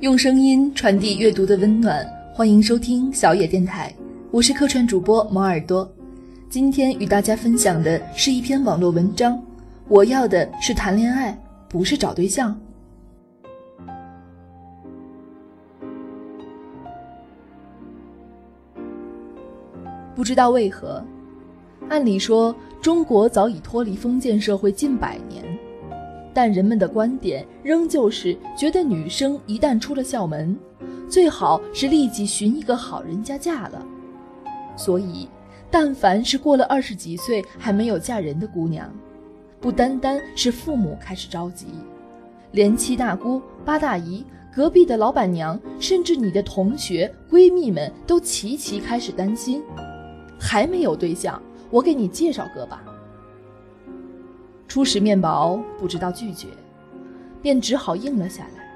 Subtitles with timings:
[0.00, 3.90] 用声音传递阅读的温暖，欢迎收听小野电台，
[4.30, 5.90] 我是客串主播毛耳朵。
[6.50, 9.42] 今天与大家分享的是一篇网络文章，
[9.88, 11.34] 我要的是谈恋爱，
[11.68, 12.54] 不是找对象。
[20.14, 21.04] 不知道为何，
[21.88, 25.44] 按理说中国早已脱离封建社会近百年。
[26.32, 30.56] 但人们的观点仍旧是觉得女生一旦出了校门，
[31.08, 33.86] 最好是立即寻一个好人家嫁了。
[34.76, 35.28] 所以，
[35.70, 38.92] 但凡是过了二十几岁还没有嫁人的姑娘，
[39.60, 41.66] 不单单是父母开始着急，
[42.50, 49.62] 连七大姑八大姨、隔壁的老板娘，甚至你的同学闺蜜们都齐齐开始担心：
[50.44, 51.40] 还没有对象，
[51.70, 52.84] 我给你介绍个吧。
[54.68, 56.48] 初识面薄，不知道拒绝，
[57.40, 58.68] 便只好应了下来，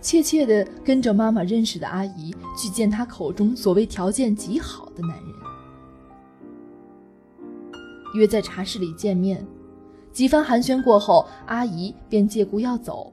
[0.00, 5.26] 怯怯地跟着妈妈认识的阿姨去见她口中所谓条件极好的男人。
[8.14, 9.44] 约在茶室里见面，
[10.12, 13.12] 几番寒暄过后，阿姨便借故要走，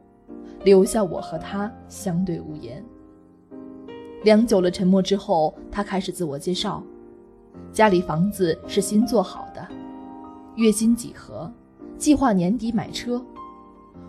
[0.64, 2.86] 留下我和他相对无言。
[4.24, 6.84] 良久了沉默之后，他开始自我介绍：
[7.72, 9.68] 家里房子是新做好的，
[10.56, 11.52] 月薪几何。
[11.98, 13.24] 计划年底买车，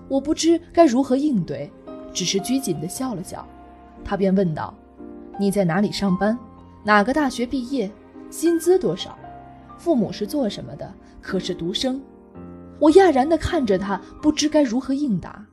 [0.08, 1.70] 我不知该如何应对，
[2.12, 3.46] 只是拘谨地笑了笑。
[4.04, 4.74] 他便问道
[5.38, 6.36] ：“你在哪里上班？
[6.82, 7.90] 哪个大学毕业？
[8.30, 9.16] 薪资多少？
[9.78, 10.92] 父母是做什么的？
[11.22, 12.00] 可是独生？”
[12.80, 15.46] 我讶然地看着他，不知该如何应答。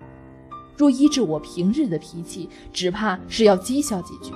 [0.75, 4.33] 若依着我平日的脾气，只怕是要讥笑几句：“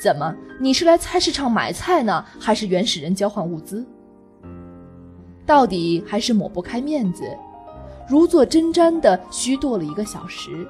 [0.00, 3.86] 怎么，你是来菜市场买菜呢，还是原始人交换物资？”
[5.46, 7.24] 到底还是抹不开面子，
[8.08, 10.66] 如坐针毡的虚度了一个小时，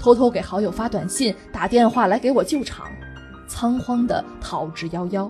[0.00, 2.86] 偷偷给好友发短信、打电话来给我救场，
[3.48, 5.28] 仓皇的逃之夭夭。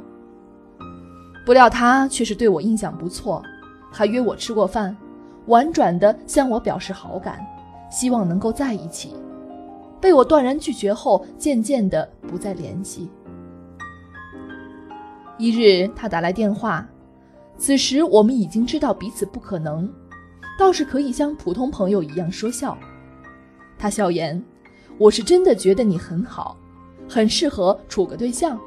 [1.45, 3.43] 不料他却是对我印象不错，
[3.91, 4.95] 还约我吃过饭，
[5.47, 7.39] 婉转的向我表示好感，
[7.91, 9.15] 希望能够在一起。
[10.01, 13.11] 被我断然拒绝后，渐渐的不再联系。
[15.39, 16.87] 一日，他打来电话。
[17.59, 19.91] 此时我们已经知道彼此不可能，
[20.59, 22.77] 倒是可以像普通朋友一样说笑。
[23.79, 24.43] 他笑言
[24.99, 26.57] ：“我是真的觉得你很好，
[27.09, 28.59] 很适合处个对象，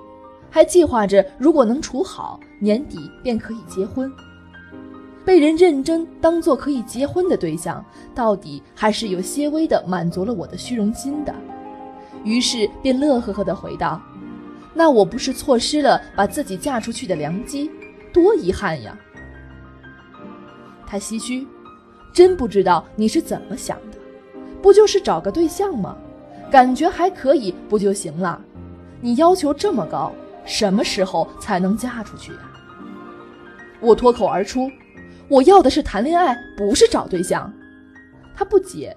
[0.50, 4.12] 还计划着如果能处好，年底便可以结婚。”
[5.30, 7.86] 被人认真当做可以结婚的对象，
[8.16, 11.32] 到底还是有些微的满足了我的虚荣心的。
[12.24, 14.02] 于是便乐呵呵地回道
[14.74, 17.70] ：“那我不是错失了把自己嫁出去的良机？”
[18.12, 18.98] 多遗憾呀！
[20.88, 21.46] 他唏嘘，
[22.12, 24.00] 真不知道你是怎么想的，
[24.64, 25.96] 不就是找个对象吗？
[26.50, 28.42] 感觉还可以，不就行了？
[29.00, 30.12] 你要求这么高，
[30.44, 32.40] 什么时候才能嫁出去呀？
[33.80, 34.68] 我脱口而出
[35.30, 37.52] ：“我要的是谈恋爱，不是找对象。”
[38.36, 38.96] 他不解：“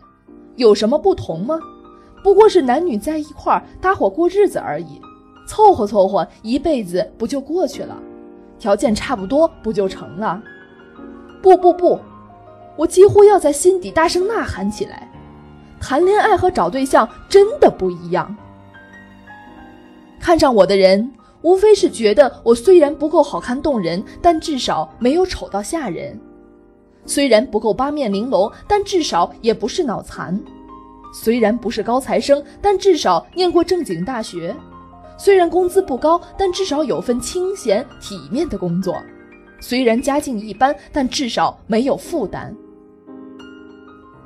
[0.56, 1.58] 有什么不同吗？
[2.22, 5.00] 不过是男女在一块搭伙过日子而已，
[5.46, 7.98] 凑合凑合，一辈子不就过去了？”
[8.58, 10.40] 条件差不多不就成了？
[11.42, 11.98] 不不不，
[12.76, 15.10] 我几乎要在心底大声呐喊起来：
[15.80, 18.36] 谈恋爱和找对象真的不一样。
[20.20, 21.10] 看上我的人，
[21.42, 26.16] 无非是觉得我虽然不够好看动人，但至少没有丑到吓人；
[27.04, 30.38] 虽然不够八面玲珑，但至少也不是脑残；
[31.12, 34.54] 虽然不是高材生，但至少念过正经大学。
[35.18, 38.94] 虽然工资不高，但至少有份清闲体面的工作；
[39.60, 42.54] 虽然家境一般，但至少没有负担。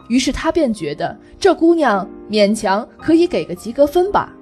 [0.09, 4.36] 于是他便觉得这姑娘勉强可以给个及格分吧，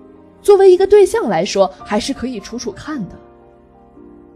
[0.44, 3.16] 作为一个对象来说，还是可以处处看的。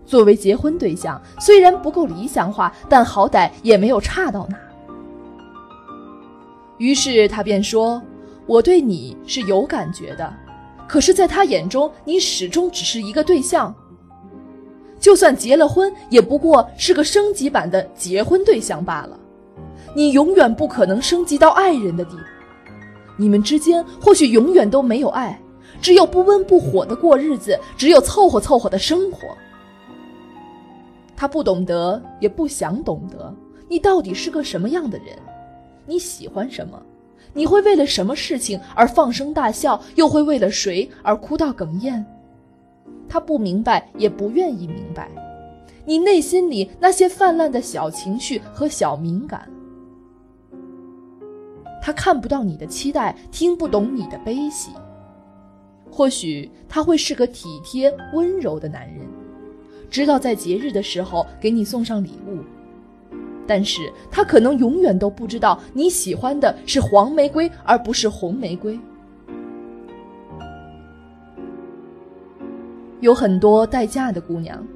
[0.07, 4.57] 作为结婚对象，虽然不够理想化，但好歹也没有差到哪。
[6.79, 8.03] 于是他便说
[8.49, 10.35] ：“我对你是有感觉的。”
[10.89, 13.75] 可是，在他眼中，你始终只是一个对象。
[14.99, 19.21] 就算结了婚，也不过是个升级版的结婚对象罢了。
[19.95, 22.23] 你永远不可能升级到爱人的地步。
[23.19, 25.39] 你们之间或许永远都没有爱，
[25.81, 29.29] 只有不温不火的过日子，只有凑合凑合的生活。
[31.17, 33.35] 他不懂得，也不想懂得，
[33.69, 35.09] 你到底是个什么样的人？
[35.87, 36.81] 你喜欢什么？
[37.35, 42.05] 你会为了什么事情而放声大笑，又会为了谁而哭到哽咽？
[43.09, 45.09] 他不明白，也不愿意明白，
[45.85, 49.49] 你内心里那些泛滥的小情绪和小敏感。
[51.83, 54.71] 他看不到你的期待，听不懂你的悲喜。
[55.91, 59.07] 或许他会是个体贴温柔的男人，
[59.91, 62.39] 知道在节日的时候给你送上礼物，
[63.47, 68.79] 但是他可能永远都不知道你喜欢的是黄玫瑰而不是红玫瑰。
[73.01, 74.67] 有很多待嫁的姑娘，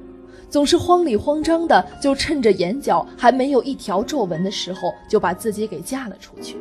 [0.49, 6.57] 总是慌里慌张的，就趁着眼角还没有一条皱纹的时候，就把自己给嫁了出去。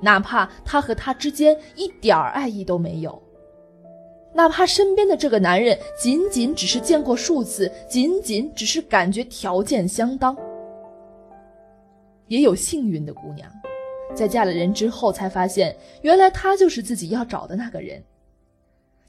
[0.00, 3.22] 哪怕他和她之间一点儿爱意都没有，
[4.32, 10.36] 哪怕身边的这个男人仅仅只是见过数次，仅仅只是感觉条件相当。
[12.28, 13.50] 也有幸运的姑娘，
[14.14, 18.02] 在嫁了人之后才发现，原来他就是自己要找的那个人。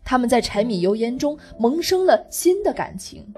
[0.04, 3.32] 他们在柴米油盐中萌生了新的感情，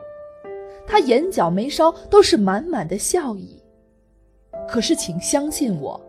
[0.88, 3.62] 他眼角眉梢都是满满的笑意。
[4.70, 6.02] 可是，请相信我，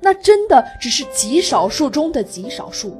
[0.00, 2.96] 那真的只是极少数中的极少数。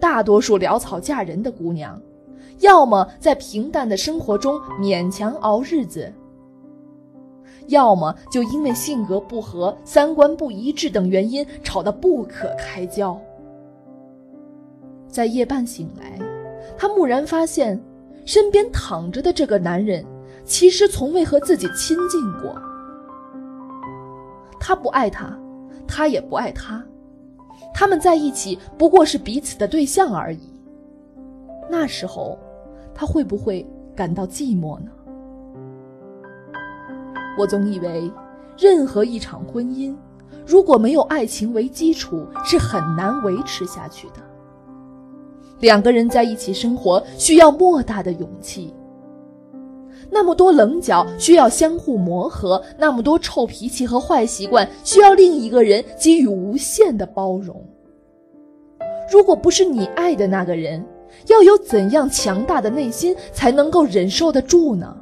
[0.00, 2.00] 大多数潦草嫁人的姑娘，
[2.60, 6.12] 要么在平淡的生活中勉强熬日子，
[7.68, 13.18] 要么就因为性格不合、三观不一致等原因吵得不可开交。
[15.08, 16.18] 在夜半醒来，
[16.76, 17.80] 他蓦然发现，
[18.26, 20.04] 身边躺着的这个男人，
[20.44, 22.60] 其实从未和自己亲近过。
[24.58, 25.38] 他不爱他，
[25.86, 26.84] 他也不爱他，
[27.72, 30.40] 他们在一起不过是彼此的对象而已。
[31.70, 32.38] 那时候，
[32.94, 34.90] 他会不会感到寂寞呢？
[37.38, 38.10] 我总以为，
[38.56, 39.94] 任何一场婚姻，
[40.46, 44.22] 如果没有爱情为基础，是很难维持下去的。
[45.60, 48.74] 两个人在一起生活需要莫大的勇气，
[50.14, 57.60] 那么多棱角需要相互磨合，那么多臭脾气和坏习惯需要另一个人给予无限的包容。
[59.10, 60.84] 如果不是你爱的那个人，
[61.26, 64.96] 要有怎样强大的内心才能够忍受得住呢？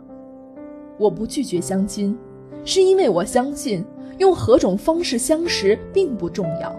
[0.97, 2.17] 我不拒绝相亲，
[2.65, 3.85] 是因为我相信
[4.17, 6.75] 用何种方式相识并不重要，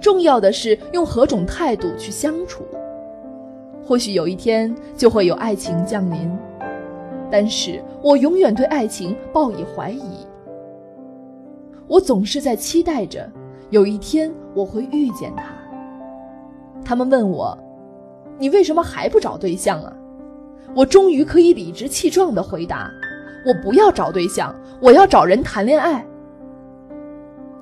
[0.00, 2.64] 重要的是用何种态度去相处。
[3.86, 6.36] 或许有一天就会有爱情降临，
[7.30, 10.26] 但是我永远对爱情抱以怀疑。
[11.86, 13.30] 我总是在期待着
[13.70, 15.44] 有一天我会遇见他。
[16.84, 17.56] 他们问我
[18.38, 19.92] ：“你为什么还不找对象啊？”
[20.74, 22.90] 我终于可以理直气壮地回答
[23.46, 26.04] ：“我不要找对象，我要找人谈恋爱。”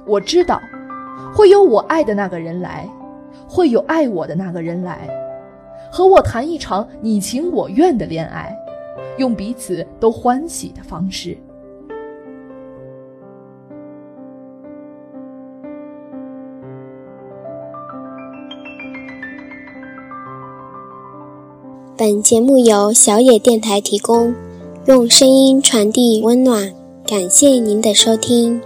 [0.06, 0.60] 我知道，
[1.34, 2.88] 会有我爱的那个人来，
[3.48, 5.08] 会有爱我的那个人来。
[5.90, 8.56] 和我谈一场你情我愿的恋爱，
[9.22, 11.38] 用彼此都欢喜的方式。
[21.96, 24.34] 本节目由小野电台提供，
[24.86, 26.74] 用声音传递温暖。
[27.06, 28.60] 感谢您的收听。